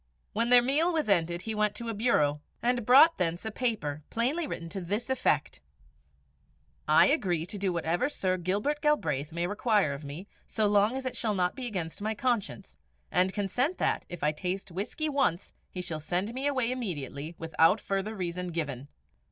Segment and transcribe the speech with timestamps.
[0.33, 4.01] When their meal was ended, he went to a bureau, and brought thence a paper,
[4.09, 5.61] plainly written to this effect:
[6.87, 11.05] "I agree to do whatever Sir Gilbert Galbraith may require of me, so long as
[11.05, 12.77] it shall not be against my conscience;
[13.11, 17.79] and consent that, if I taste whisky once, he shall send me away immediately, without
[17.79, 18.87] further reason given."